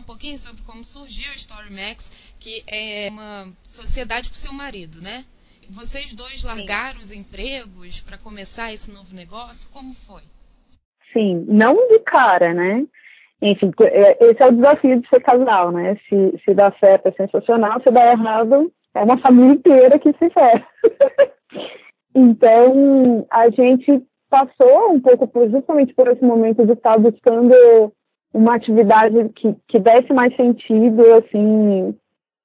[0.00, 5.24] um pouquinho sobre como surgiu o StoryMax, que é uma sociedade com seu marido, né?
[5.68, 7.02] Vocês dois largaram Sim.
[7.02, 9.70] os empregos para começar esse novo negócio?
[9.70, 10.22] Como foi?
[11.12, 12.84] Sim, não de cara, né?
[13.40, 15.96] Enfim, é, esse é o desafio de ser casal, né?
[16.08, 20.30] Se, se dá certo é sensacional, se dá errado é uma família inteira que se
[20.30, 20.66] ferra.
[22.14, 27.92] então, a gente passou um pouco por, justamente por esse momento de estar buscando
[28.32, 31.94] uma atividade que, que desse mais sentido, assim,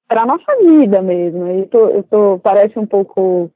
[0.08, 1.46] para nossa vida mesmo.
[1.46, 3.50] Eu tô, eu tô, parece um pouco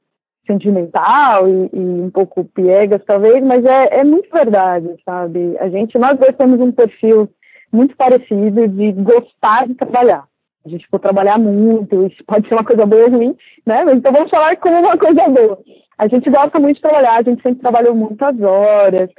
[0.47, 5.55] sentimental e, e, um pouco piegas, talvez, mas é, é muito verdade, sabe?
[5.59, 7.29] A gente, nós dois temos um perfil
[7.71, 10.25] muito parecido de gostar de trabalhar.
[10.65, 13.83] A gente for trabalhar muito, isso pode ser uma coisa boa ou ruim, né?
[13.83, 15.59] Mas então vamos falar como uma coisa boa.
[15.97, 19.09] A gente gosta muito de trabalhar, a gente sempre trabalhou muitas horas,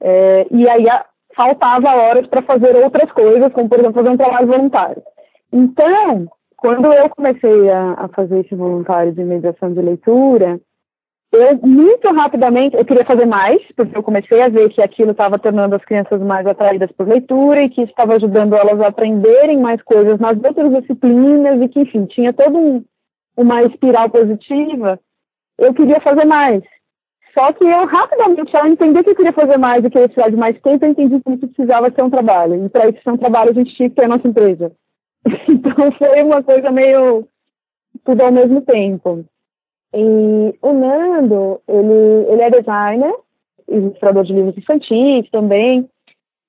[0.00, 4.16] é, e aí a, faltava horas para fazer outras coisas, como por exemplo fazer um
[4.16, 5.02] trabalho voluntário.
[5.52, 10.60] Então, quando eu comecei a, a fazer esse voluntário de mediação de leitura,
[11.32, 15.38] eu muito rapidamente, eu queria fazer mais, porque eu comecei a ver que aquilo estava
[15.38, 19.80] tornando as crianças mais atraídas por leitura e que estava ajudando elas a aprenderem mais
[19.82, 22.84] coisas nas outras disciplinas e que, enfim, tinha toda um,
[23.36, 24.98] uma espiral positiva.
[25.56, 26.64] Eu queria fazer mais.
[27.32, 30.30] Só que eu rapidamente, ao entender que eu queria fazer mais e que eu ia
[30.30, 32.64] de mais tempo, eu entendi que isso precisava ser um trabalho.
[32.64, 34.72] E para isso ser um trabalho, a gente tinha que ter a nossa empresa.
[35.48, 37.28] Então foi uma coisa meio
[38.04, 39.24] tudo ao mesmo tempo.
[39.92, 43.14] E o Nando, ele, ele é designer,
[43.68, 45.88] ilustrador de livros infantis também,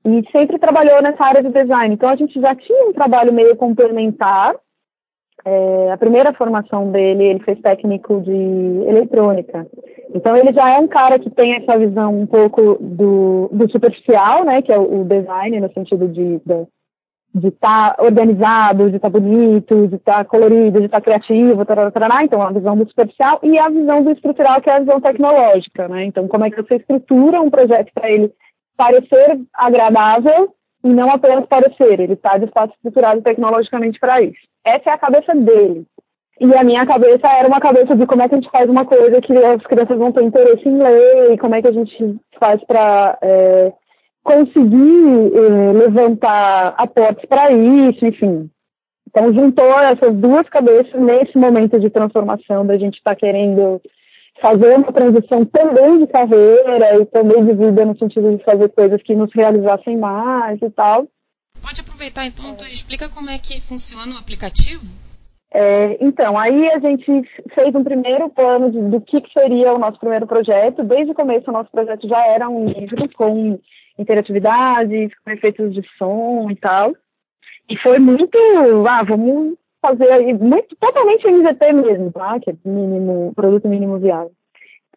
[0.05, 1.93] e sempre trabalhou nessa área de design.
[1.93, 4.55] Então a gente já tinha um trabalho meio complementar.
[5.43, 8.31] É, a primeira formação dele, ele fez técnico de
[8.87, 9.67] eletrônica.
[10.13, 14.43] Então ele já é um cara que tem essa visão um pouco do, do superficial,
[14.43, 16.41] né, que é o, design no sentido de
[17.47, 21.65] estar tá organizado, de estar tá bonito, de estar tá colorido, de estar tá criativo,
[21.65, 22.23] tarará, tarará.
[22.23, 25.87] então a visão do superficial e a visão do estrutural, que é a visão tecnológica,
[25.87, 26.05] né?
[26.05, 28.33] Então, como é que você estrutura um projeto para ele
[28.75, 30.53] parecer agradável
[30.83, 34.39] e não apenas parecer, ele está de fato estruturado tecnologicamente para isso.
[34.65, 35.85] Essa é a cabeça dele.
[36.39, 38.85] E a minha cabeça era uma cabeça de como é que a gente faz uma
[38.85, 42.19] coisa que as crianças vão ter interesse em ler, e como é que a gente
[42.39, 43.71] faz para é,
[44.23, 48.49] conseguir eh, levantar aportes para isso, enfim.
[49.09, 53.81] Então, juntou essas duas cabeças nesse momento de transformação da gente estar tá querendo
[54.41, 59.01] fazer uma transição também de carreira e também de vida no sentido de fazer coisas
[59.03, 61.07] que nos realizassem mais e tal.
[61.61, 65.10] Pode aproveitar então, tu explica como é que funciona o aplicativo?
[65.53, 67.23] É, então, aí a gente
[67.53, 70.83] fez um primeiro plano de, do que, que seria o nosso primeiro projeto.
[70.83, 73.59] Desde o começo, o nosso projeto já era um livro com
[73.99, 76.93] interatividades, com efeitos de som e tal.
[77.69, 78.37] E foi muito,
[78.87, 82.39] ah, vamos fazer aí, muito, totalmente MVP mesmo, tá?
[82.39, 84.31] Que é mínimo, produto mínimo viável.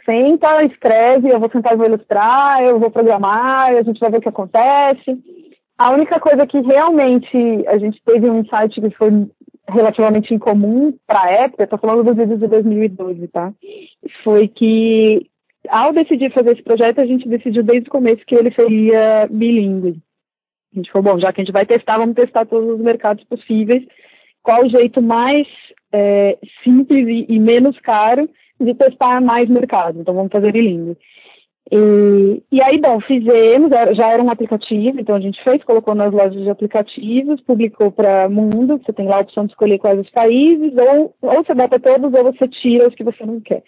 [0.04, 4.18] Senta, escreve, eu vou sentar e vou ilustrar, eu vou programar, a gente vai ver
[4.18, 5.18] o que acontece.
[5.78, 9.10] A única coisa que realmente a gente teve um insight que foi
[9.68, 13.52] relativamente incomum para a época, estou falando dos vídeos de 2012, tá?
[14.22, 15.26] Foi que
[15.68, 19.98] ao decidir fazer esse projeto, a gente decidiu desde o começo que ele seria bilíngue.
[20.72, 23.24] A gente falou, bom, já que a gente vai testar, vamos testar todos os mercados
[23.24, 23.82] possíveis.
[24.42, 25.46] Qual o jeito mais
[25.92, 28.28] é, simples e, e, menos caro
[28.60, 30.00] de testar mais mercados?
[30.00, 30.98] Então, vamos fazer bilíngue.
[31.72, 36.12] E, e aí, bom, fizemos, já era um aplicativo, então a gente fez, colocou nas
[36.12, 40.10] lojas de aplicativos, publicou para mundo, você tem lá a opção de escolher quais os
[40.10, 43.62] países, ou, ou você bota todos, ou você tira os que você não quer.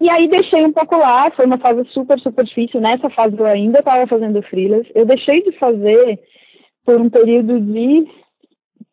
[0.00, 2.80] E aí deixei um pouco lá, foi uma fase super, super difícil.
[2.80, 4.84] Nessa fase eu ainda estava fazendo freelas.
[4.96, 6.18] Eu deixei de fazer
[6.84, 8.04] por um período de.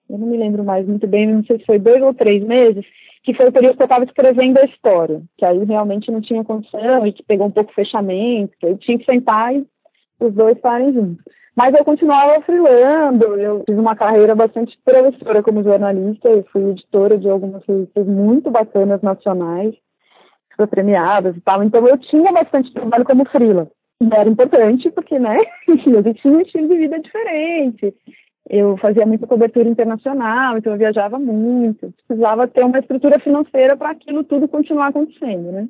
[0.08, 2.86] Eu não me lembro mais muito bem, não sei se foi dois ou três meses,
[3.30, 6.44] que foi o período que eu estava escrevendo a história, que aí realmente não tinha
[6.44, 9.68] condição e que pegou um pouco fechamento, que eu tinha que sentar e
[10.20, 11.24] os dois estarem juntos.
[11.56, 17.18] Mas eu continuava freelando, eu fiz uma carreira bastante promissora como jornalista, eu fui editora
[17.18, 19.76] de algumas revistas muito bacanas nacionais
[20.52, 21.64] super premiadas e tal.
[21.64, 23.70] Então eu tinha bastante trabalho como frila.
[24.02, 25.38] E era importante porque, né,
[25.70, 27.94] enfim, eu tinha um estilo de vida diferente.
[28.50, 31.94] Eu fazia muita cobertura internacional, então eu viajava muito.
[32.08, 35.70] Precisava ter uma estrutura financeira para aquilo tudo continuar acontecendo, né?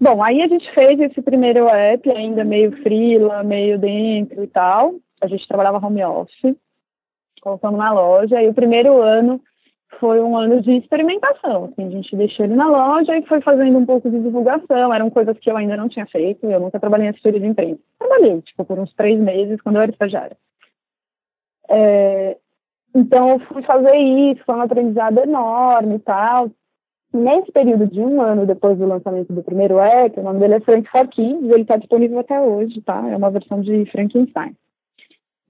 [0.00, 4.94] Bom, aí a gente fez esse primeiro app, ainda meio frila, meio dentro e tal.
[5.20, 6.56] A gente trabalhava home office,
[7.40, 8.40] colocamos na loja.
[8.40, 9.40] E o primeiro ano
[9.98, 11.64] foi um ano de experimentação.
[11.64, 14.94] Assim, a gente deixou ele na loja e foi fazendo um pouco de divulgação.
[14.94, 16.46] Eram coisas que eu ainda não tinha feito.
[16.46, 17.80] Eu nunca trabalhei em assessoria de imprensa.
[17.98, 20.36] Trabalhei, tipo, por uns três meses, quando eu era estagiária.
[21.72, 22.36] É,
[22.94, 26.50] Então, eu fui fazer isso, foi um aprendizado enorme e tal.
[27.12, 30.60] Nesse período de um ano depois do lançamento do primeiro app, o nome dele é
[30.60, 33.06] Frank Kids, ele está disponível até hoje, tá?
[33.08, 34.54] É uma versão de Frankenstein.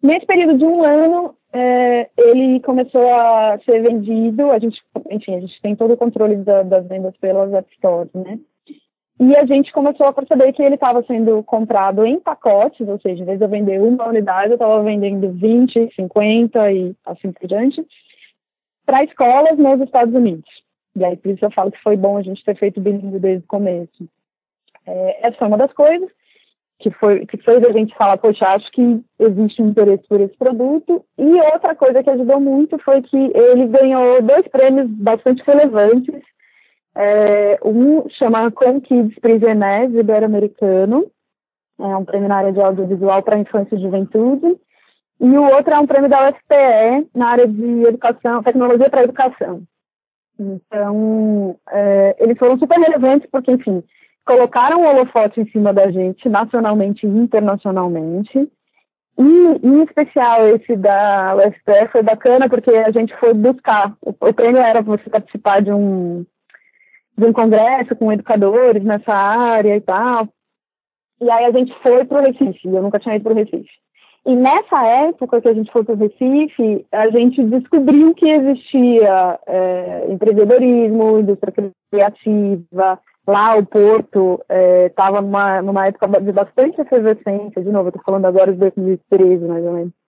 [0.02, 4.80] Nesse período de um ano, é, ele começou a ser vendido, a gente,
[5.10, 8.38] enfim, a gente tem todo o controle da, das vendas pelas App Stores, né?
[9.24, 13.22] E a gente começou a perceber que ele estava sendo comprado em pacotes, ou seja,
[13.22, 17.46] em vez de eu vender uma unidade, eu estava vendendo 20, 50 e assim por
[17.46, 17.86] diante,
[18.84, 20.50] para escolas nos Estados Unidos.
[20.96, 23.44] E aí, por isso eu falo que foi bom a gente ter feito bilíngue desde
[23.44, 24.08] o começo.
[24.84, 26.10] É, essa foi uma das coisas
[26.80, 30.36] que, foi, que fez a gente falar, poxa, acho que existe um interesse por esse
[30.36, 31.04] produto.
[31.16, 36.20] E outra coisa que ajudou muito foi que ele ganhou dois prêmios bastante relevantes.
[36.94, 41.10] É, um chama Com Kids Prisioners, Ibero-Americano,
[41.80, 44.56] é um prêmio na área de audiovisual para infância e juventude.
[45.20, 49.62] E o outro é um prêmio da UFPE na área de educação, tecnologia para educação.
[50.38, 53.82] Então, é, eles foram super relevantes porque, enfim,
[54.26, 58.50] colocaram o holofote em cima da gente, nacionalmente e internacionalmente.
[59.18, 63.94] E, em especial, esse da UFPE foi bacana porque a gente foi buscar.
[64.00, 66.24] O, o prêmio era você participar de um,
[67.22, 70.28] de um congresso com educadores nessa área e tal.
[71.20, 72.66] E aí a gente foi para o Recife.
[72.66, 73.70] Eu nunca tinha ido para o Recife.
[74.26, 79.38] E nessa época que a gente foi para o Recife, a gente descobriu que existia
[79.46, 83.00] é, empreendedorismo, indústria criativa.
[83.26, 84.40] Lá o Porto
[84.86, 87.62] estava é, numa, numa época de bastante efervescência.
[87.62, 90.01] De novo, eu estou falando agora de 2013, mais ou menos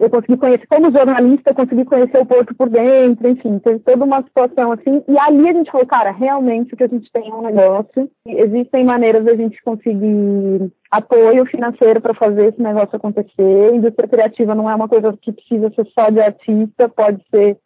[0.00, 4.02] eu consegui conhecer, como jornalista, eu consegui conhecer o Porto por dentro, enfim, teve toda
[4.02, 5.04] uma situação assim.
[5.06, 8.10] E ali a gente falou, cara, realmente o que a gente tem é um negócio.
[8.26, 13.74] Existem maneiras da gente conseguir apoio financeiro para fazer esse negócio acontecer.
[13.74, 17.58] Indústria criativa não é uma coisa que precisa ser só de artista, pode ser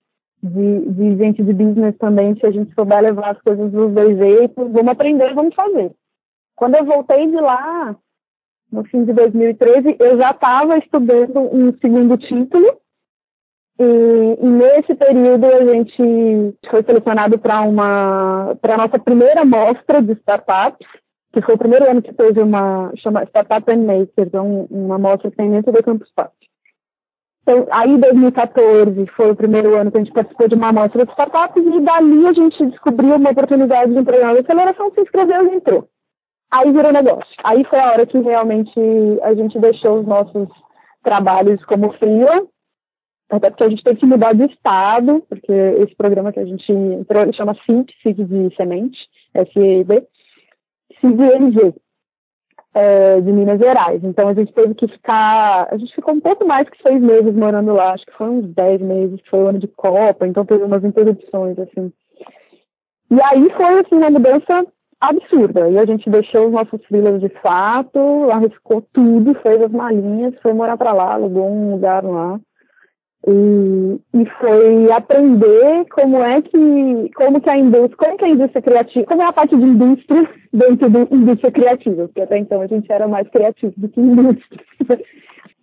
[0.43, 4.19] de, de gente de business também, se a gente souber levar as coisas dos dois
[4.19, 4.73] jeitos.
[4.73, 5.93] Vamos aprender, vamos fazer.
[6.57, 7.97] Quando eu voltei de lá,
[8.71, 12.79] no fim de 2013, eu já estava estudando um segundo título.
[13.79, 13.85] E,
[14.41, 20.87] e, nesse período a gente foi selecionado para uma para nossa primeira mostra de startups,
[21.33, 24.99] que foi o primeiro ano que teve uma chama Startup and Makers, é um, uma
[24.99, 26.49] mostra que tem dentro do Campus Party.
[27.43, 31.11] Então, aí 2014 foi o primeiro ano que a gente participou de uma amostra de
[31.11, 35.57] startups e dali a gente descobriu uma oportunidade de empregar de aceleração, se inscreveu e
[35.57, 35.89] entrou.
[36.55, 37.35] Aí virou negócio.
[37.43, 38.79] Aí foi a hora que realmente
[39.23, 40.49] a gente deixou os nossos
[41.03, 42.47] trabalhos como freela,
[43.29, 46.71] até porque a gente teve que mudar de estado, porque esse programa que a gente
[46.71, 48.97] entrou, chama SIC de semente,
[49.35, 50.07] SEB,
[51.01, 51.75] CIG
[52.73, 54.05] é, de Minas Gerais.
[54.05, 57.35] Então a gente teve que ficar, a gente ficou um pouco mais que seis meses
[57.35, 60.63] morando lá, acho que foi uns dez meses, foi o ano de Copa, então teve
[60.63, 61.93] umas interrupções, assim.
[63.11, 64.65] E aí foi, assim, uma mudança
[65.11, 65.69] absurda.
[65.71, 67.99] E a gente deixou os nossos filhos de fato,
[68.31, 72.39] arriscou tudo, fez as malinhas, foi morar para lá, alugou um lugar lá.
[73.27, 78.61] E, e foi aprender como é que como que a indústria, como que a indústria
[78.61, 82.67] criativa, como é a parte de indústria dentro da indústria criativa, porque até então a
[82.67, 84.61] gente era mais criativo do que indústria.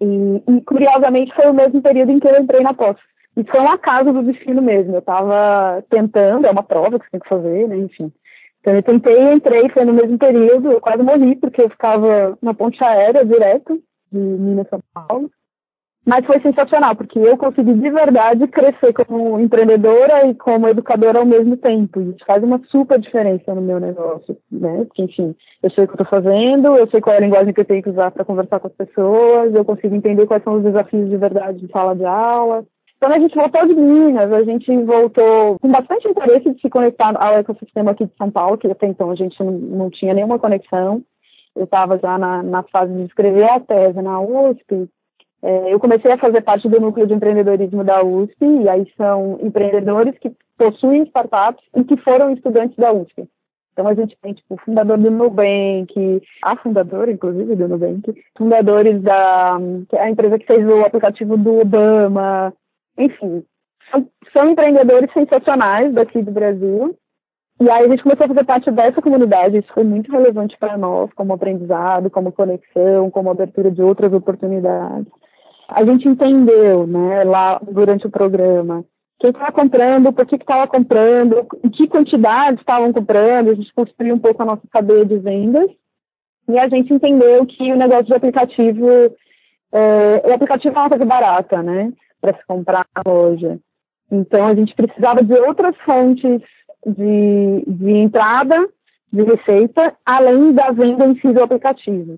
[0.01, 2.97] E, e curiosamente foi o mesmo período em que eu entrei na pós.
[3.37, 4.95] E foi um acaso do destino mesmo.
[4.95, 7.77] Eu estava tentando, é uma prova que você tem que fazer, né?
[7.77, 8.11] Enfim.
[8.61, 12.53] Então eu tentei, entrei, foi no mesmo período, eu quase morri, porque eu ficava na
[12.53, 15.29] ponte aérea direto, de Minas São Paulo.
[16.05, 21.25] Mas foi sensacional, porque eu consegui de verdade crescer como empreendedora e como educadora ao
[21.25, 22.01] mesmo tempo.
[22.01, 24.83] Isso faz uma super diferença no meu negócio, né?
[24.85, 27.53] Porque, enfim, eu sei o que eu estou fazendo, eu sei qual é a linguagem
[27.53, 30.55] que eu tenho que usar para conversar com as pessoas, eu consigo entender quais são
[30.55, 32.65] os desafios de verdade de sala de aula.
[33.01, 37.15] Quando a gente voltou de Minas, a gente voltou com bastante interesse de se conectar
[37.17, 40.37] ao ecossistema aqui de São Paulo, que até então a gente não, não tinha nenhuma
[40.37, 41.01] conexão.
[41.55, 44.87] Eu estava já na, na, fase de escrever a tese na USP.
[45.41, 49.39] É, eu comecei a fazer parte do núcleo de empreendedorismo da USP, e aí são
[49.41, 53.27] empreendedores que possuem startups e que foram estudantes da USP.
[53.73, 59.01] Então a gente tem tipo o fundador do Nubank, a fundadora, inclusive, do Nubank, fundadores
[59.01, 59.57] da
[59.89, 62.53] que é a empresa que fez o aplicativo do Obama,
[62.97, 63.43] enfim,
[63.91, 66.95] são, são empreendedores sensacionais daqui do Brasil.
[67.59, 70.77] E aí a gente começou a fazer parte dessa comunidade, isso foi muito relevante para
[70.77, 75.05] nós, como aprendizado, como conexão, como abertura de outras oportunidades.
[75.67, 78.83] A gente entendeu, né, lá durante o programa,
[79.19, 84.15] quem estava comprando, por que estava comprando, em que quantidade estavam comprando, a gente construiu
[84.15, 85.69] um pouco a nossa cadeia de vendas,
[86.49, 88.87] e a gente entendeu que o negócio de aplicativo,
[89.71, 91.93] é, o aplicativo é uma coisa barata, né?
[92.21, 93.59] Para se comprar a loja.
[94.11, 96.41] Então a gente precisava de outras fontes
[96.85, 98.69] de, de entrada
[99.11, 102.17] de receita, além da venda em si do aplicativo,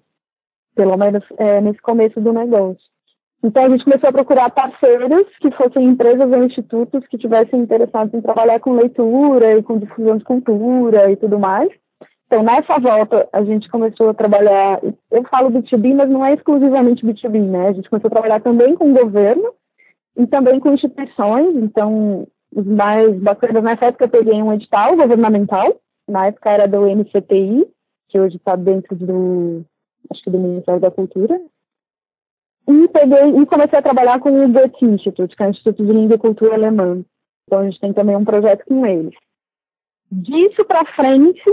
[0.76, 2.84] pelo menos é, nesse começo do negócio.
[3.44, 8.14] Então a gente começou a procurar parceiros que fossem empresas ou institutos que tivessem interessados
[8.14, 11.70] em trabalhar com leitura e com difusão de cultura e tudo mais.
[12.26, 14.82] Então, nessa volta, a gente começou a trabalhar,
[15.12, 17.68] eu falo B2B, mas não é exclusivamente B2B, né?
[17.68, 19.54] A gente começou a trabalhar também com o governo
[20.16, 21.56] e também com instituições.
[21.56, 26.82] Então, os mais bacanas, nessa época eu peguei um edital governamental, na época era do
[26.82, 27.68] MCTI,
[28.10, 29.66] que hoje está dentro do,
[30.12, 31.40] acho que do Ministério da Cultura.
[32.68, 35.92] E peguei e comecei a trabalar com o Goethe Institute, que é o Instituto de
[35.92, 37.04] Língua e Cultura Alemã.
[37.46, 39.14] Então, a gente tem também um projeto com eles.
[40.12, 41.44] Disso para frente,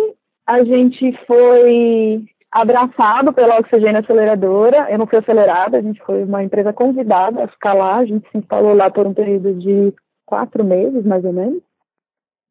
[0.47, 4.91] a gente foi abraçado pela Oxigênio Aceleradora.
[4.91, 7.99] Eu não fui acelerada, a gente foi uma empresa convidada a ficar lá.
[7.99, 9.95] A gente se instalou lá por um período de
[10.27, 11.63] quatro meses, mais ou menos.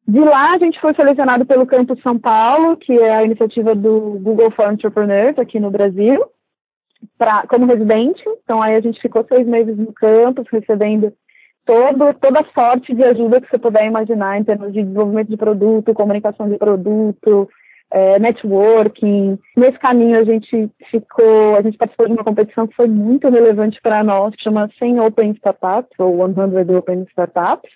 [0.08, 4.18] De lá, a gente foi selecionado pelo Campus São Paulo, que é a iniciativa do
[4.20, 6.24] Google for Entrepreneurs aqui no Brasil,
[7.16, 8.22] pra, como residente.
[8.42, 11.12] Então, aí a gente ficou seis meses no campus, recebendo
[11.64, 15.94] todo, toda sorte de ajuda que você puder imaginar em termos de desenvolvimento de produto,
[15.94, 17.48] comunicação de produto,
[17.90, 19.38] é, networking.
[19.56, 23.80] Nesse caminho a gente ficou, a gente participou de uma competição que foi muito relevante
[23.82, 27.70] para nós, que chama 100 Open Startups, ou 100 Open Startups,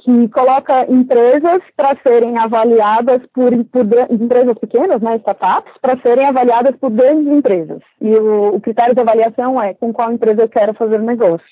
[0.00, 6.76] que coloca empresas para serem avaliadas por, por, empresas pequenas, né, startups, para serem avaliadas
[6.76, 7.80] por grandes empresas.
[8.00, 11.46] E o, o, critério de avaliação é com qual empresa eu quero fazer negócio.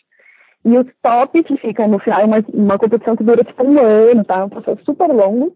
[0.65, 3.79] E os top, que fica no final, é uma, uma competição que dura tipo um
[3.79, 4.41] ano, tá?
[4.41, 5.55] É um processo super longo.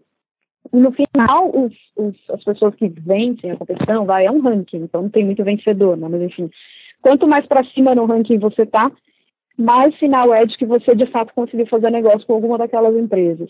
[0.71, 5.01] No final, os, os, as pessoas que vencem a competição, vai, é um ranking, então
[5.03, 6.07] não tem muito vencedor, né?
[6.09, 6.49] mas enfim.
[7.01, 8.91] Quanto mais para cima no ranking você tá,
[9.57, 13.49] mais final é de que você de fato conseguiu fazer negócio com alguma daquelas empresas.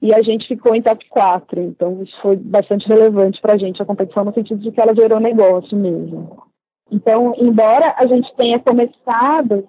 [0.00, 3.80] E a gente ficou em top 4, então isso foi bastante relevante para a gente,
[3.80, 6.44] a competição, no sentido de que ela gerou negócio mesmo.
[6.92, 9.66] Então, embora a gente tenha começado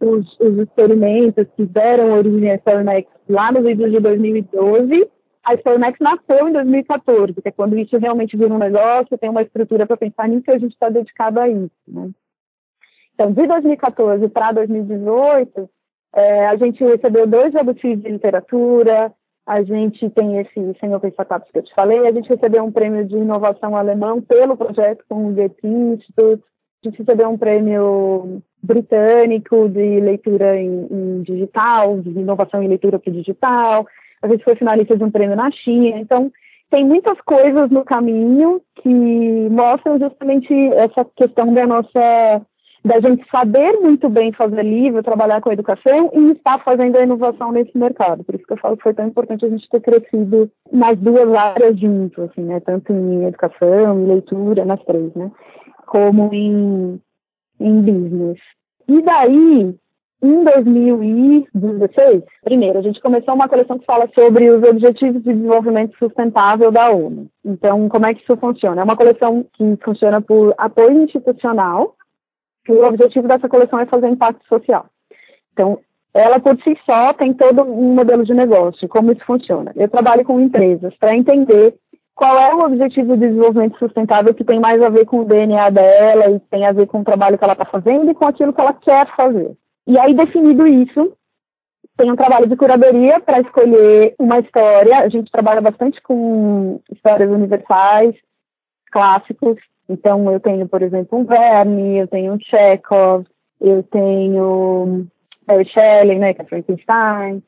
[0.00, 5.08] os, os experimentos que deram origem a Cernex lá nos vídeos de 2012,
[5.46, 9.42] a Exponex nasceu em 2014, que é quando isso realmente vira um negócio, tem uma
[9.42, 11.70] estrutura para pensar nisso e a gente está dedicado a isso.
[11.86, 12.10] Né?
[13.14, 15.70] Então, de 2014 para 2018,
[16.16, 19.12] é, a gente recebeu dois jabutis de literatura,
[19.46, 23.06] a gente tem esse Senhor Startups que eu te falei, a gente recebeu um prêmio
[23.06, 26.42] de inovação alemão pelo projeto com o Goethe Institute,
[26.84, 32.98] a gente recebeu um prêmio britânico de leitura em, em digital, de inovação em leitura
[32.98, 33.86] para digital,
[34.26, 35.98] a gente foi finalista de um prêmio na China.
[35.98, 36.30] Então,
[36.70, 38.88] tem muitas coisas no caminho que
[39.50, 42.42] mostram justamente essa questão da nossa
[42.86, 47.02] da gente saber muito bem fazer livro, trabalhar com a educação e estar fazendo a
[47.02, 48.22] inovação nesse mercado.
[48.22, 51.34] Por isso que eu falo que foi tão importante a gente ter crescido nas duas
[51.34, 52.60] áreas juntos, assim, né?
[52.60, 55.32] Tanto em educação, em leitura, nas três, né?
[55.84, 57.00] Como em,
[57.58, 58.38] em business.
[58.86, 59.74] E daí,
[60.22, 65.96] em 2016, primeiro, a gente começou uma coleção que fala sobre os Objetivos de Desenvolvimento
[65.98, 67.28] Sustentável da ONU.
[67.44, 68.80] Então, como é que isso funciona?
[68.80, 71.94] É uma coleção que funciona por apoio institucional,
[72.68, 74.86] e o objetivo dessa coleção é fazer impacto social.
[75.52, 75.78] Então,
[76.12, 79.72] ela por si só tem todo um modelo de negócio, como isso funciona.
[79.76, 81.74] Eu trabalho com empresas para entender
[82.14, 85.68] qual é o objetivo de desenvolvimento sustentável que tem mais a ver com o DNA
[85.68, 88.54] dela e tem a ver com o trabalho que ela está fazendo e com aquilo
[88.54, 89.54] que ela quer fazer.
[89.86, 91.16] E aí, definido isso,
[91.96, 94.98] tem um trabalho de curadoria para escolher uma história.
[94.98, 98.14] A gente trabalha bastante com histórias universais,
[98.90, 99.56] clássicos.
[99.88, 103.24] Então, eu tenho, por exemplo, um Verne, eu tenho um Chekhov,
[103.60, 105.06] eu tenho
[105.46, 107.42] Mary Shelley, né, que é Frankenstein,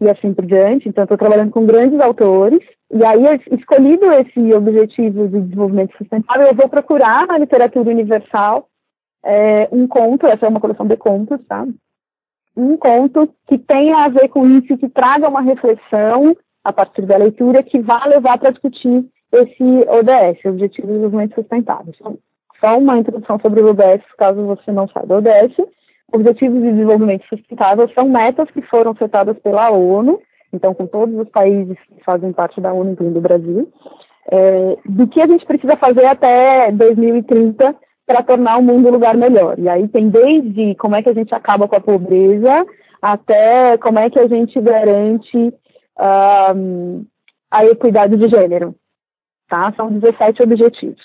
[0.00, 0.88] e assim por diante.
[0.88, 2.60] Então, estou trabalhando com grandes autores.
[2.92, 8.69] E aí, escolhido esse objetivo de desenvolvimento sustentável, eu vou procurar na literatura universal
[9.24, 11.66] é, um conto, essa é uma coleção de contos, tá?
[12.56, 17.16] Um conto que tenha a ver com isso, que traga uma reflexão a partir da
[17.16, 21.94] leitura que vá levar para discutir esse ODS, Objetivo de Desenvolvimento Sustentável.
[21.94, 22.18] Então,
[22.60, 25.14] só uma introdução sobre o ODS, caso você não saiba.
[25.14, 25.56] O ODS,
[26.12, 30.20] Objetivos de Desenvolvimento Sustentável, são metas que foram setadas pela ONU,
[30.52, 33.72] então com todos os países que fazem parte da ONU, incluindo o Brasil,
[34.30, 37.74] é, do que a gente precisa fazer até 2030
[38.10, 39.56] para tornar o mundo um lugar melhor.
[39.56, 42.66] E aí tem desde como é que a gente acaba com a pobreza
[43.00, 45.54] até como é que a gente garante
[46.56, 47.06] um,
[47.48, 48.74] a equidade de gênero.
[49.48, 49.72] Tá?
[49.76, 51.02] São 17 objetivos.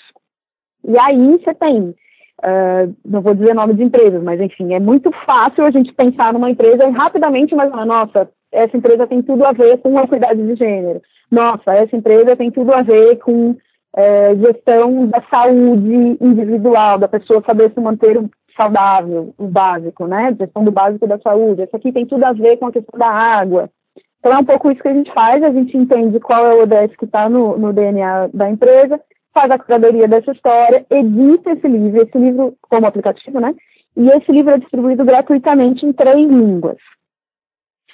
[0.84, 1.94] E aí você tem
[2.36, 6.34] Uh, não vou dizer nome de empresas, mas enfim, é muito fácil a gente pensar
[6.34, 10.54] numa empresa e rapidamente imaginar, nossa, essa empresa tem tudo a ver com equidade de
[10.54, 11.00] gênero.
[11.30, 13.56] Nossa, essa empresa tem tudo a ver com
[13.94, 18.22] é, gestão da saúde individual, da pessoa saber se manter
[18.56, 20.34] saudável, o básico, né?
[20.38, 21.62] Gestão do básico da saúde.
[21.62, 23.70] Essa aqui tem tudo a ver com a questão da água.
[24.18, 26.62] Então é um pouco isso que a gente faz, a gente entende qual é o
[26.62, 29.00] ODS que está no, no DNA da empresa,
[29.32, 33.54] faz a curadoria dessa história, edita esse livro, esse livro como aplicativo, né?
[33.96, 36.76] E esse livro é distribuído gratuitamente em três línguas.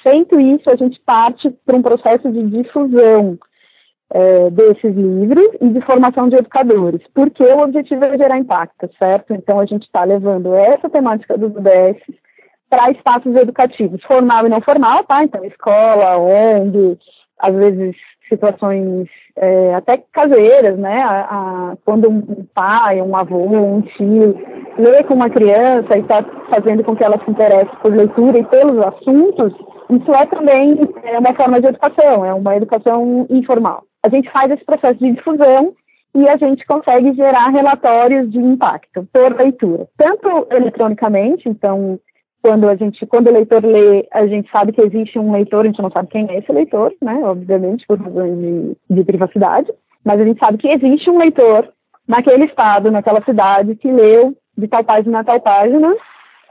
[0.02, 3.38] Feito isso, a gente parte para um processo de difusão
[4.14, 9.32] é, desses livros e de formação de educadores, porque o objetivo é gerar impacto, certo?
[9.32, 12.02] Então, a gente está levando essa temática dos UDS
[12.68, 15.24] para espaços educativos, formal e não formal, tá?
[15.24, 16.98] Então, escola, ONG,
[17.38, 17.96] às vezes
[18.28, 21.02] situações é, até caseiras, né?
[21.02, 24.38] A, a, quando um pai, um avô, um tio
[24.78, 28.44] lê com uma criança e está fazendo com que ela se interesse por leitura e
[28.44, 29.52] pelos assuntos,
[29.90, 33.84] isso é também é uma forma de educação, é uma educação informal.
[34.02, 35.74] A gente faz esse processo de difusão
[36.14, 41.98] e a gente consegue gerar relatórios de impacto por leitura, tanto eletronicamente, então
[42.42, 45.68] quando a gente, quando o leitor lê, a gente sabe que existe um leitor, a
[45.68, 47.14] gente não sabe quem é esse leitor, né?
[47.22, 49.72] Obviamente, por razões de, de privacidade,
[50.04, 51.72] mas a gente sabe que existe um leitor
[52.06, 55.94] naquele estado, naquela cidade, que leu de tal página a tal página.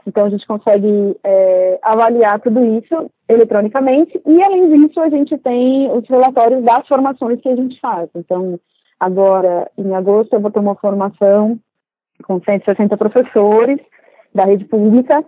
[0.06, 5.90] Então a gente consegue é, avaliar tudo isso eletronicamente e além disso a gente tem
[5.90, 8.08] os relatórios das formações que a gente faz.
[8.14, 8.58] Então
[8.98, 11.58] agora em agosto eu vou ter uma formação
[12.24, 13.78] com 160 professores
[14.34, 15.24] da rede pública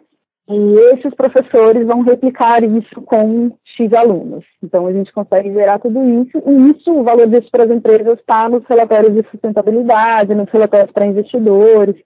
[0.48, 4.44] e esses professores vão replicar isso com X alunos.
[4.62, 8.18] Então, a gente consegue gerar tudo isso, e isso, o valor disso para as empresas
[8.18, 11.96] está nos relatórios de sustentabilidade, nos relatórios para investidores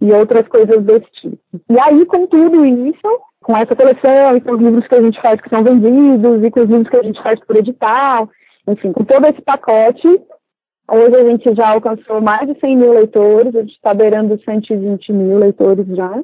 [0.00, 1.38] e outras coisas desse tipo.
[1.68, 5.20] E aí, com tudo isso, com essa coleção e com os livros que a gente
[5.20, 8.28] faz que são vendidos e com os livros que a gente faz por edital,
[8.66, 10.08] enfim, com todo esse pacote,
[10.88, 15.12] hoje a gente já alcançou mais de 100 mil leitores, a gente está beirando 120
[15.12, 16.22] mil leitores já,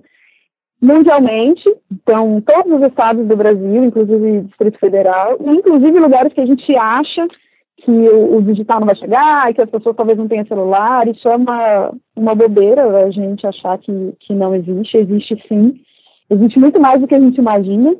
[0.80, 6.46] mundialmente, então todos os estados do Brasil, inclusive Distrito Federal, e inclusive lugares que a
[6.46, 7.26] gente acha
[7.78, 11.36] que o, digital não vai chegar, que as pessoas talvez não tenham celular, isso é
[11.36, 15.80] uma, uma bobeira a gente achar que, que não existe, existe sim,
[16.30, 17.94] existe muito mais do que a gente imagina,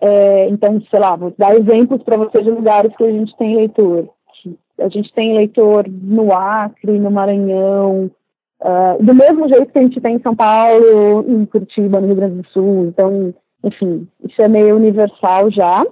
[0.00, 3.56] é, então, sei lá, vou dar exemplos para vocês de lugares que a gente tem
[3.56, 4.08] leitor.
[4.80, 8.10] A gente tem leitor no Acre, no Maranhão,
[8.62, 12.14] Uh, do mesmo jeito que a gente tem em São Paulo, em Curitiba, no Rio
[12.14, 12.86] Grande do Sul.
[12.86, 13.34] Então,
[13.64, 15.84] enfim, isso é meio universal já,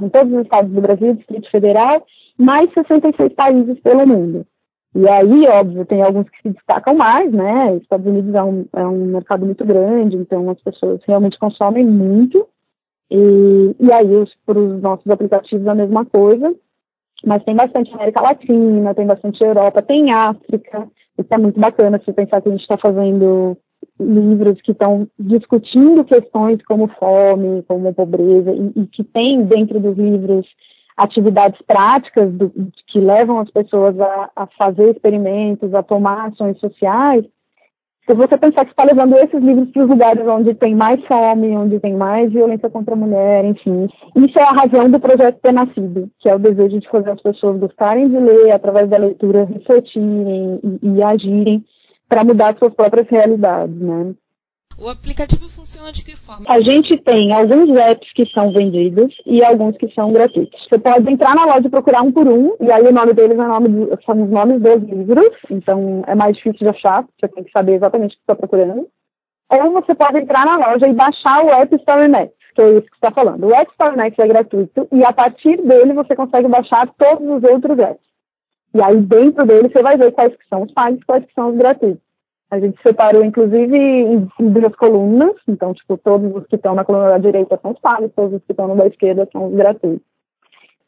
[0.00, 2.06] em todos os estados do Brasil, Distrito Federal,
[2.38, 4.46] mais 66 países pelo mundo.
[4.94, 7.72] E aí, óbvio, tem alguns que se destacam mais, né?
[7.72, 11.84] Os Estados Unidos é um, é um mercado muito grande, então as pessoas realmente consomem
[11.84, 12.48] muito.
[13.10, 16.54] E, e aí, para os nossos aplicativos, a mesma coisa.
[17.24, 22.12] Mas tem bastante América Latina, tem bastante Europa, tem África, isso é muito bacana se
[22.12, 23.56] pensar que a gente está fazendo
[23.98, 29.96] livros que estão discutindo questões como fome, como pobreza, e, e, que tem dentro dos
[29.96, 30.46] livros
[30.96, 32.50] atividades práticas do,
[32.86, 37.24] que levam as pessoas a, a fazer experimentos, a tomar ações sociais,
[38.06, 41.56] se você pensar que está levando esses livros para os lugares onde tem mais fome,
[41.56, 43.88] onde tem mais violência contra a mulher, enfim.
[44.14, 47.20] Isso é a razão do projeto Ter Nascido, que é o desejo de fazer as
[47.20, 51.64] pessoas gostarem de ler, através da leitura, refletirem e, e agirem
[52.08, 54.14] para mudar suas próprias realidades, né?
[54.78, 56.44] O aplicativo funciona de que forma?
[56.46, 60.66] A gente tem alguns apps que são vendidos e alguns que são gratuitos.
[60.68, 63.38] Você pode entrar na loja e procurar um por um, e aí o nome deles
[63.38, 67.26] é nome de, são os nomes dos livros, então é mais difícil de achar, você
[67.26, 68.86] tem que saber exatamente o que está procurando.
[69.50, 72.86] Ou você pode entrar na loja e baixar o App Store Next, que é isso
[72.86, 73.46] que está falando.
[73.46, 77.78] O App Store é gratuito e a partir dele você consegue baixar todos os outros
[77.78, 78.04] apps.
[78.74, 81.50] E aí dentro dele você vai ver quais que são os pagos quais que são
[81.50, 82.05] os gratuitos.
[82.50, 85.34] A gente separou, inclusive, em, duas colunas.
[85.48, 88.44] Então, tipo, todos os que estão na coluna da direita são os pagos, todos os
[88.44, 90.06] que estão na da esquerda são os gratuitos.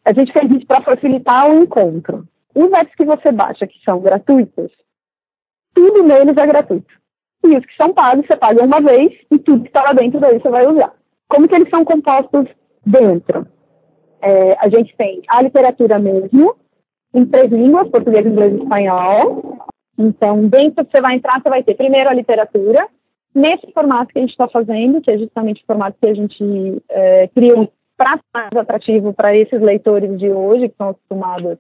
[0.05, 2.27] A gente fez isso para facilitar o encontro.
[2.55, 4.71] Os apps que você baixa, que são gratuitos,
[5.75, 6.93] tudo neles é gratuito.
[7.45, 10.19] E os que são pagos, você paga uma vez e tudo que está lá dentro
[10.19, 10.93] daí você vai usar.
[11.29, 12.47] Como que eles são compostos
[12.85, 13.47] dentro?
[14.21, 16.57] É, a gente tem a literatura mesmo,
[17.15, 19.48] em três línguas, português, inglês e espanhol.
[19.99, 22.87] Então, dentro que você vai entrar, você vai ter primeiro a literatura,
[23.35, 26.83] nesse formato que a gente está fazendo, que é justamente o formato que a gente
[26.89, 31.59] é, criou para mais atrativo para esses leitores de hoje, que estão acostumados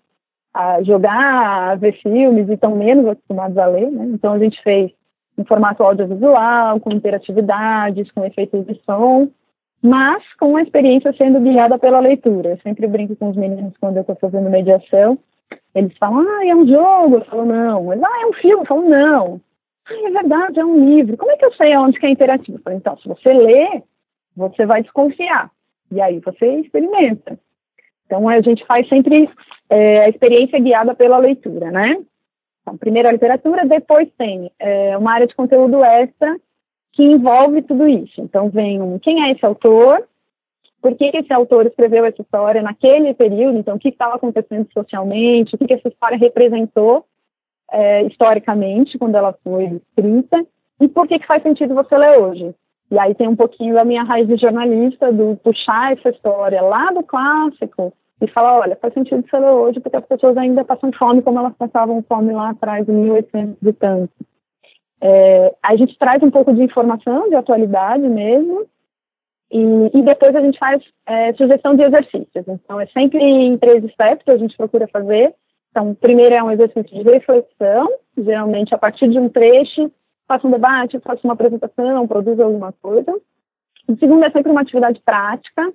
[0.54, 3.90] a jogar, a ver filmes e estão menos acostumados a ler.
[3.90, 4.04] Né?
[4.14, 4.92] Então, a gente fez
[5.36, 9.28] em formato audiovisual, com interatividades, com efeitos de som,
[9.82, 12.50] mas com a experiência sendo guiada pela leitura.
[12.50, 15.18] Eu sempre brinco com os meninos quando eu estou fazendo mediação.
[15.74, 17.16] Eles falam, ah, é um jogo.
[17.16, 17.92] Eu falo, não.
[17.92, 18.62] Eles, ah, é um filme.
[18.62, 19.40] Eu falo, não.
[19.86, 21.16] Ah, é verdade, é um livro.
[21.16, 22.58] Como é que eu sei onde que é interativo?
[22.58, 23.82] Eu falo, então, se você lê,
[24.36, 25.50] você vai desconfiar.
[25.90, 27.38] E aí você experimenta.
[28.06, 29.28] Então, a gente faz sempre
[29.68, 31.98] é, a experiência guiada pela leitura, né?
[32.62, 36.38] Então, primeiro a literatura, depois tem é, uma área de conteúdo extra
[36.92, 38.20] que envolve tudo isso.
[38.20, 40.06] Então, vem um, quem é esse autor,
[40.80, 45.54] por que, esse autor escreveu essa história naquele período, então, o que estava acontecendo socialmente,
[45.54, 47.04] o que, que essa história representou
[47.70, 50.44] é, historicamente quando ela foi escrita,
[50.80, 52.54] e por que, que faz sentido você ler hoje.
[52.90, 56.90] E aí tem um pouquinho da minha raiz de jornalista, do puxar essa história lá
[56.90, 60.90] do clássico e falar, olha, faz sentido você ler hoje porque as pessoas ainda passam
[60.92, 64.12] fome como elas passavam fome lá atrás, em 1800 e tanto.
[65.00, 68.66] É, a gente traz um pouco de informação, de atualidade mesmo,
[69.50, 72.44] e, e depois a gente faz é, sugestão de exercícios.
[72.46, 75.34] Então, é sempre em três steps a gente procura fazer.
[75.70, 79.90] Então, primeiro é um exercício de reflexão, geralmente a partir de um trecho,
[80.26, 83.12] faça um debate, faça uma apresentação, produza alguma coisa.
[83.88, 85.72] O segundo é sempre uma atividade prática,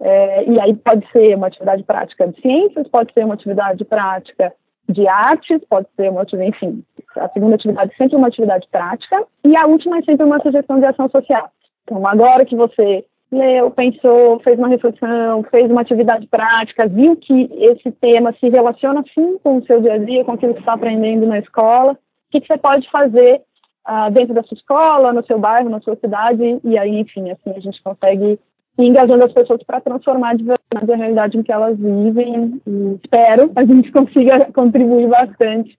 [0.00, 4.52] é, e aí pode ser uma atividade prática de ciências, pode ser uma atividade prática
[4.88, 6.84] de artes, pode ser uma atividade, enfim.
[7.16, 10.78] A segunda atividade é sempre uma atividade prática, e a última é sempre uma sugestão
[10.78, 11.50] de ação social.
[11.84, 13.04] Então, agora que você
[13.34, 19.04] leu, pensou, fez uma reflexão, fez uma atividade prática, viu que esse tema se relaciona
[19.14, 21.96] sim com o seu dia a dia, com aquilo que está aprendendo na escola, o
[22.30, 23.42] que, que você pode fazer
[23.88, 27.50] uh, dentro da sua escola, no seu bairro, na sua cidade, e aí, enfim, assim
[27.50, 28.38] a gente consegue
[28.78, 32.60] ir engajando as pessoas para transformar de verdade a realidade em que elas vivem.
[32.66, 35.78] E espero a gente consiga contribuir bastante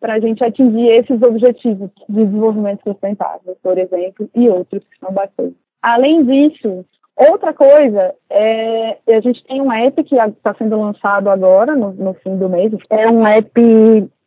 [0.00, 5.10] para a gente atingir esses objetivos de desenvolvimento sustentável, por exemplo, e outros que são
[5.12, 5.56] bastante.
[5.80, 6.84] Além disso,
[7.16, 12.14] outra coisa é a gente tem um app que está sendo lançado agora, no, no
[12.14, 12.72] fim do mês.
[12.90, 13.50] É um app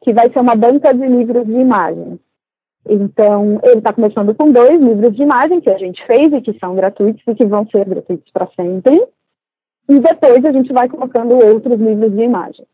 [0.04, 2.20] que vai ser uma banca de livros de imagens.
[2.90, 6.58] Então, ele está começando com dois livros de imagem que a gente fez e que
[6.60, 8.96] são gratuitos e que vão ser gratuitos para sempre.
[9.90, 12.66] E depois a gente vai colocando outros livros de imagem.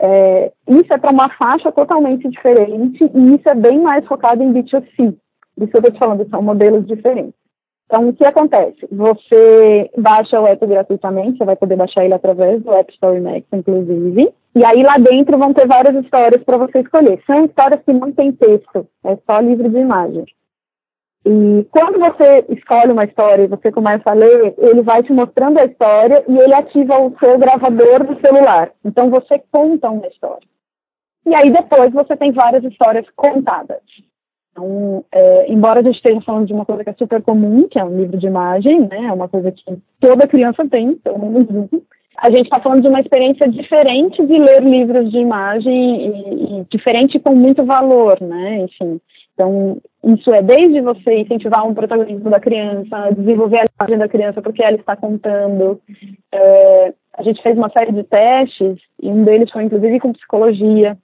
[0.00, 4.52] É, isso é para uma faixa totalmente diferente e isso é bem mais focado em
[4.52, 5.16] B2C.
[5.56, 7.37] Isso eu estou te falando, são modelos diferentes.
[7.88, 8.86] Então, o que acontece?
[8.92, 13.46] Você baixa o app gratuitamente, você vai poder baixar ele através do App Store Max,
[13.50, 14.30] inclusive.
[14.54, 17.18] E aí lá dentro vão ter várias histórias para você escolher.
[17.26, 20.26] São histórias que não tem texto, é só livro de imagem.
[21.24, 25.58] E quando você escolhe uma história e você começa a ler, ele vai te mostrando
[25.58, 28.70] a história e ele ativa o seu gravador do celular.
[28.84, 30.46] Então você conta uma história.
[31.26, 33.80] E aí depois você tem várias histórias contadas.
[34.58, 37.78] Então, é, embora a gente esteja falando de uma coisa que é super comum, que
[37.78, 41.48] é um livro de imagem, né, é uma coisa que toda criança tem, pelo menos
[41.48, 41.68] um,
[42.16, 46.64] a gente está falando de uma experiência diferente de ler livros de imagem e, e,
[46.68, 49.00] diferente com muito valor, né, enfim.
[49.34, 54.42] Então, isso é desde você incentivar um protagonismo da criança, desenvolver a imagem da criança
[54.42, 55.80] porque ela está contando.
[56.32, 60.98] É, a gente fez uma série de testes, e um deles foi inclusive com psicologia,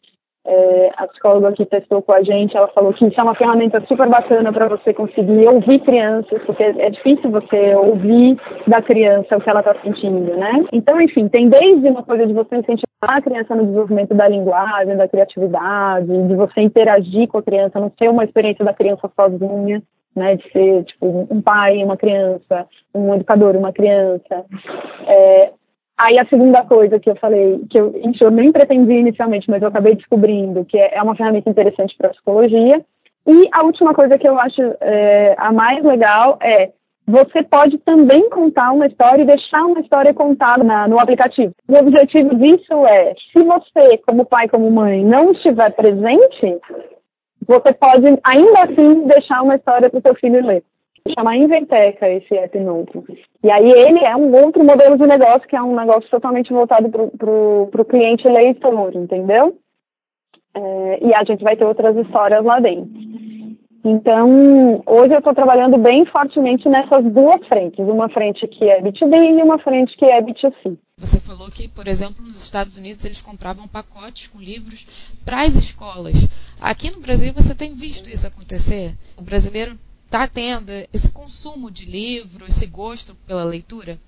[0.47, 3.83] é, a psicóloga que testou com a gente, ela falou que isso é uma ferramenta
[3.87, 9.41] super bacana para você conseguir ouvir crianças, porque é difícil você ouvir da criança o
[9.41, 10.65] que ela está sentindo, né?
[10.73, 14.97] Então, enfim, tem desde uma coisa de você incentivar a criança no desenvolvimento da linguagem,
[14.97, 19.83] da criatividade, de você interagir com a criança, não ser uma experiência da criança sozinha,
[20.15, 24.45] né, de ser tipo um pai, uma criança, um educador, uma criança,
[25.07, 25.51] é,
[25.97, 29.69] Aí a segunda coisa que eu falei, que eu, eu nem pretendia inicialmente, mas eu
[29.69, 32.85] acabei descobrindo que é, é uma ferramenta interessante para psicologia.
[33.27, 36.73] E a última coisa que eu acho é, a mais legal é
[37.07, 41.53] você pode também contar uma história e deixar uma história contada na, no aplicativo.
[41.69, 46.59] O objetivo disso é, se você, como pai, como mãe, não estiver presente,
[47.47, 50.65] você pode ainda assim deixar uma história para o seu filho ler
[51.13, 53.05] chamar Inventeca esse app novo.
[53.43, 56.89] E aí ele é um outro modelo de negócio, que é um negócio totalmente voltado
[56.89, 59.59] para o cliente leitor, entendeu?
[60.55, 63.05] É, e a gente vai ter outras histórias lá dentro.
[63.87, 67.81] Então, hoje eu estou trabalhando bem fortemente nessas duas frentes.
[67.81, 70.79] Uma frente que é B2B e uma frente que é B2C.
[70.97, 75.55] Você falou que, por exemplo, nos Estados Unidos eles compravam pacotes com livros para as
[75.55, 76.57] escolas.
[76.63, 78.95] Aqui no Brasil você tem visto isso acontecer?
[79.19, 79.77] O brasileiro
[80.15, 83.99] está tendo esse consumo de livro, esse gosto pela leitura?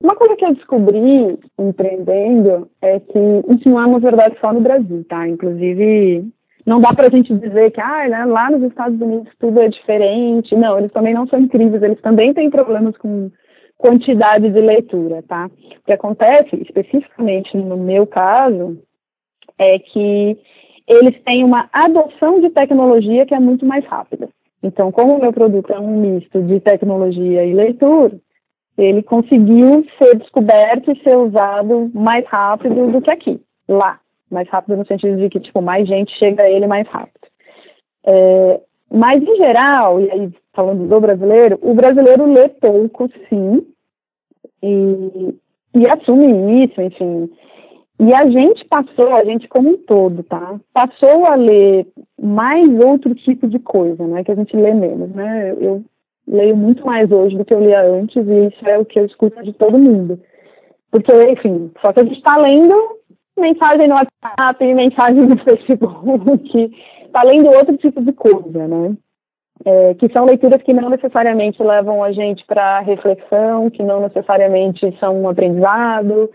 [0.00, 3.18] Uma coisa que eu descobri empreendendo é que
[3.52, 5.26] isso não é uma verdade só no Brasil, tá?
[5.26, 6.30] Inclusive,
[6.64, 9.68] não dá para a gente dizer que ah, né, lá nos Estados Unidos tudo é
[9.68, 10.54] diferente.
[10.54, 13.32] Não, eles também não são incríveis, eles também têm problemas com
[13.76, 15.46] quantidade de leitura, tá?
[15.46, 18.78] O que acontece, especificamente no meu caso,
[19.58, 20.38] é que
[20.86, 24.28] eles têm uma adoção de tecnologia que é muito mais rápida.
[24.62, 28.18] Então, como o meu produto é um misto de tecnologia e leitura,
[28.76, 33.98] ele conseguiu ser descoberto e ser usado mais rápido do que aqui, lá.
[34.30, 37.26] Mais rápido no sentido de que, tipo, mais gente chega a ele mais rápido.
[38.06, 43.66] É, mas, em geral, e aí falando do brasileiro, o brasileiro lê pouco, sim,
[44.62, 45.34] e,
[45.74, 47.30] e assume isso, enfim.
[48.02, 50.58] E a gente passou, a gente como um todo, tá?
[50.72, 51.86] Passou a ler
[52.18, 54.24] mais outro tipo de coisa, né?
[54.24, 55.50] Que a gente lê menos, né?
[55.50, 55.84] Eu, eu
[56.26, 59.04] leio muito mais hoje do que eu lia antes e isso é o que eu
[59.04, 60.18] escuto de todo mundo.
[60.90, 62.74] Porque, enfim, só que a gente está lendo
[63.38, 66.72] mensagem no WhatsApp, mensagem no Facebook,
[67.04, 68.96] está lendo outro tipo de coisa, né?
[69.62, 74.96] É, que são leituras que não necessariamente levam a gente para reflexão, que não necessariamente
[74.98, 76.30] são um aprendizado.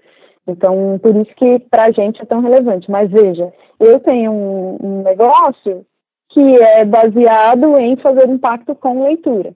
[0.48, 2.90] Então, por isso que para a gente é tão relevante.
[2.90, 5.86] Mas veja, eu tenho um, um negócio
[6.30, 9.54] que é baseado em fazer impacto com leitura.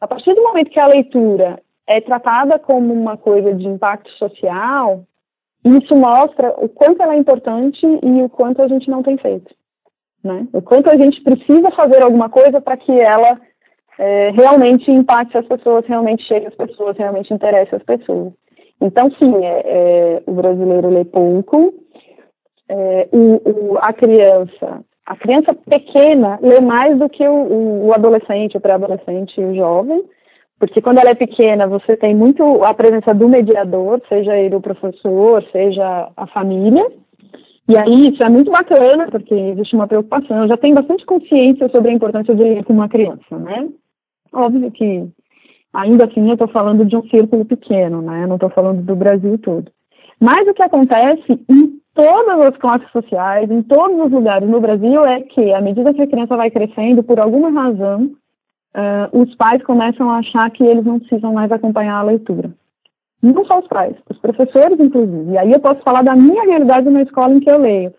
[0.00, 5.04] A partir do momento que a leitura é tratada como uma coisa de impacto social,
[5.64, 9.54] isso mostra o quanto ela é importante e o quanto a gente não tem feito
[10.22, 10.46] né?
[10.52, 13.40] O quanto a gente precisa fazer alguma coisa para que ela
[13.98, 18.32] é, realmente impacte as pessoas, realmente chegue às pessoas, realmente interesse as pessoas.
[18.80, 21.74] Então, sim, é, é, o brasileiro lê pouco,
[22.68, 28.56] é, o, o, a criança, a criança pequena lê mais do que o, o adolescente,
[28.56, 30.02] o pré-adolescente e o jovem,
[30.58, 34.60] porque quando ela é pequena, você tem muito a presença do mediador, seja ele o
[34.60, 36.86] professor, seja a família,
[37.68, 40.48] e aí isso é muito bacana, porque existe uma preocupação.
[40.48, 43.68] Já tenho bastante consciência sobre a importância de ler com uma criança, né?
[44.32, 45.08] Óbvio que
[45.72, 48.24] ainda assim eu estou falando de um círculo pequeno, né?
[48.24, 49.70] Eu não estou falando do Brasil todo.
[50.20, 55.02] Mas o que acontece em todas as classes sociais, em todos os lugares no Brasil,
[55.02, 58.10] é que à medida que a criança vai crescendo, por alguma razão,
[58.74, 62.52] uh, os pais começam a achar que eles não precisam mais acompanhar a leitura.
[63.22, 65.32] Não só os pais, os professores, inclusive.
[65.32, 67.92] E aí eu posso falar da minha realidade na escola em que eu leio.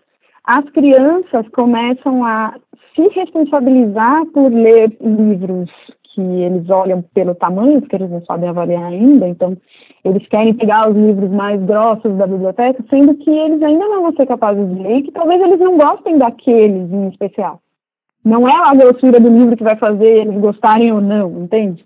[0.44, 2.54] As crianças começam a
[2.94, 5.70] se responsabilizar por ler livros
[6.14, 9.56] que eles olham pelo tamanho, porque eles não sabem avaliar ainda, então
[10.04, 14.12] eles querem pegar os livros mais grossos da biblioteca, sendo que eles ainda não vão
[14.14, 17.60] ser capazes de ler, que talvez eles não gostem daqueles em especial.
[18.24, 21.84] Não é a grossura do livro que vai fazer eles gostarem ou não, entende?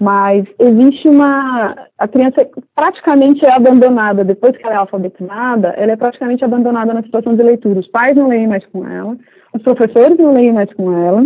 [0.00, 1.76] Mas existe uma.
[1.96, 7.02] A criança praticamente é abandonada, depois que ela é alfabetizada, ela é praticamente abandonada na
[7.02, 7.78] situação de leitura.
[7.78, 9.16] Os pais não leem mais com ela,
[9.54, 11.24] os professores não leem mais com ela,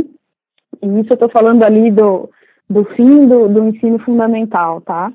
[0.82, 2.28] e isso eu estou falando ali do,
[2.68, 5.12] do fim do, do ensino fundamental, tá?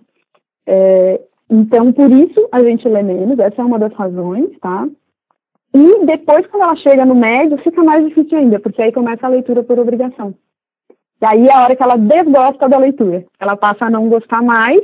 [0.65, 1.19] É,
[1.49, 4.87] então, por isso a gente lê menos, essa é uma das razões, tá?
[5.73, 9.29] E depois, quando ela chega no médio, fica mais difícil ainda, porque aí começa a
[9.29, 10.33] leitura por obrigação.
[11.21, 13.23] E aí é a hora que ela desgosta da leitura.
[13.39, 14.81] Ela passa a não gostar mais,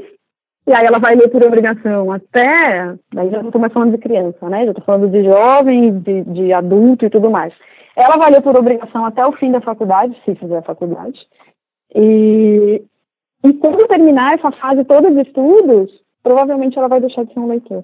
[0.68, 2.96] e aí ela vai ler por obrigação até.
[3.14, 4.66] Daí já não estou mais falando de criança, né?
[4.66, 7.54] Já estou falando de jovem, de, de adulto e tudo mais.
[7.98, 11.20] Ela vai ler por obrigação até o fim da faculdade, se fizer a faculdade.
[11.96, 12.82] E,
[13.44, 17.48] e quando terminar essa fase toda de estudos, provavelmente ela vai deixar de ser um
[17.48, 17.84] leitor.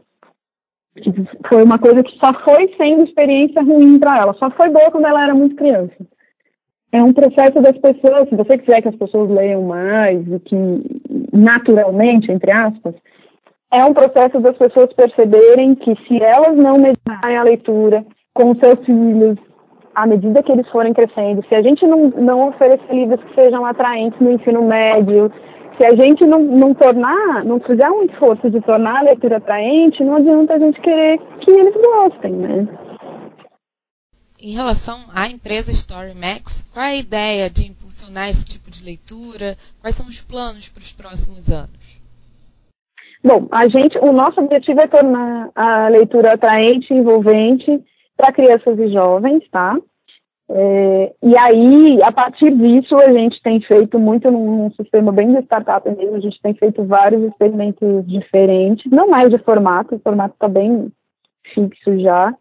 [1.49, 4.33] Foi uma coisa que só foi sendo experiência ruim para ela.
[4.35, 5.97] Só foi boa quando ela era muito criança
[6.93, 10.55] é um processo das pessoas, se você quiser que as pessoas leiam mais e que
[11.33, 12.93] naturalmente, entre aspas,
[13.71, 18.85] é um processo das pessoas perceberem que se elas não mediarem a leitura com seus
[18.85, 19.39] filhos,
[19.95, 23.65] à medida que eles forem crescendo, se a gente não, não oferecer livros que sejam
[23.65, 25.31] atraentes no ensino médio,
[25.77, 30.03] se a gente não, não tornar, não fizer um esforço de tornar a leitura atraente,
[30.03, 32.67] não adianta a gente querer que eles gostem, né?
[34.43, 39.55] em relação à empresa StoryMax, qual é a ideia de impulsionar esse tipo de leitura?
[39.79, 42.01] Quais são os planos para os próximos anos?
[43.23, 47.81] Bom, a gente, o nosso objetivo é tornar a leitura atraente envolvente
[48.15, 49.77] para crianças e jovens, tá?
[50.49, 55.33] É, e aí, a partir disso, a gente tem feito muito num, num sistema bem
[55.33, 59.99] de startup mesmo, a gente tem feito vários experimentos diferentes, não mais de formato, o
[59.99, 60.91] formato está bem
[61.53, 62.35] fixo já,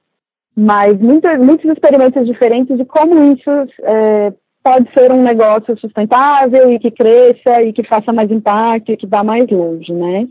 [0.54, 3.50] mas muitos, muitos experimentos diferentes de como isso
[3.82, 4.32] é,
[4.62, 9.06] pode ser um negócio sustentável e que cresça e que faça mais impacto e que
[9.06, 10.28] vá mais longe, né?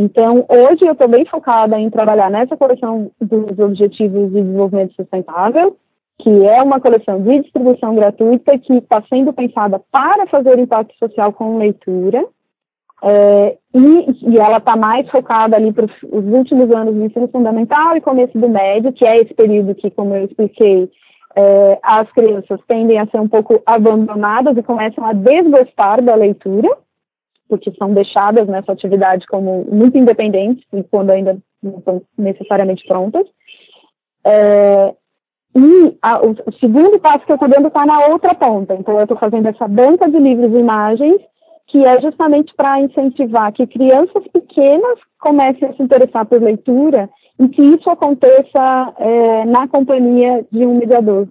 [0.00, 5.76] Então, hoje eu estou bem focada em trabalhar nessa coleção dos Objetivos de Desenvolvimento Sustentável,
[6.20, 11.32] que é uma coleção de distribuição gratuita que está sendo pensada para fazer impacto social
[11.32, 12.24] com leitura.
[13.02, 17.96] É, e, e, ela está mais focada ali para os últimos anos do ensino fundamental
[17.96, 20.88] e começo do médio, que é esse período que, como eu expliquei,
[21.34, 26.68] é, as crianças tendem a ser um pouco abandonadas e começam a desgostar da leitura,
[27.48, 33.26] porque são deixadas nessa atividade como muito independentes e quando ainda não estão necessariamente prontas.
[34.24, 34.94] É,
[35.56, 38.74] e a, o, o, segundo passo que eu estou dando está na outra ponta.
[38.74, 41.20] Então, eu estou fazendo essa banca de livros e imagens,
[41.68, 47.08] que é justamente para incentivar que crianças pequenas comecem a se interessar por leitura
[47.40, 51.28] e que isso aconteça é, na companhia de um mediador,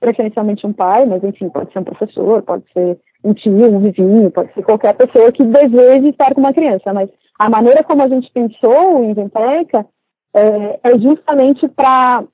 [0.00, 4.30] preferencialmente um pai, mas enfim, pode ser um professor, pode ser um tio, um vizinho,
[4.30, 8.08] pode ser qualquer pessoa que deseje estar com uma criança, mas a maneira como a
[8.08, 9.86] gente pensou em Venteca
[10.34, 12.26] é, é justamente para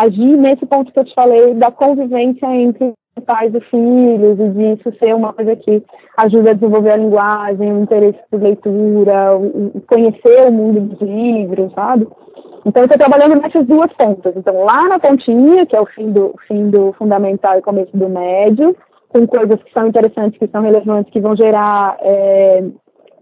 [0.00, 2.92] agir nesse ponto que eu te falei da convivência entre
[3.26, 5.82] pais e filhos, e disso ser uma coisa que
[6.16, 11.72] ajuda a desenvolver a linguagem, o interesse por leitura, o, conhecer o mundo dos livros,
[11.72, 12.06] sabe?
[12.66, 14.34] Então, eu estou trabalhando nessas duas pontas.
[14.36, 18.08] Então, lá na pontinha, que é o fim do, fim do fundamental e começo do
[18.08, 18.74] médio,
[19.08, 22.64] com coisas que são interessantes, que são relevantes, que vão gerar é,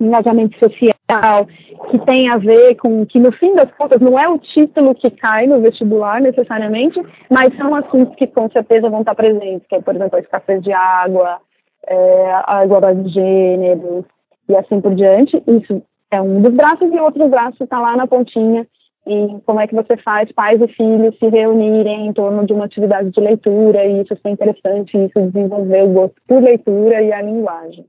[0.00, 1.46] engajamento social,
[1.90, 5.10] que tem a ver com que, no fim das contas, não é o título que
[5.10, 9.80] cai no vestibular necessariamente, mas são assuntos que com certeza vão estar presentes, que é,
[9.80, 11.38] por exemplo, a escassez de água,
[11.86, 14.04] é, a igualdade de gêneros
[14.48, 15.42] e assim por diante.
[15.46, 18.66] Isso é um dos braços e o outro braço está lá na pontinha
[19.06, 22.66] e como é que você faz pais e filhos se reunirem em torno de uma
[22.66, 27.20] atividade de leitura e isso é interessante, isso desenvolver o gosto por leitura e a
[27.22, 27.86] linguagem.